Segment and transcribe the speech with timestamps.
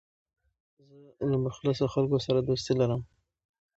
[0.87, 0.97] زه
[1.31, 3.01] له مخلصو خلکو سره دوستي لرم.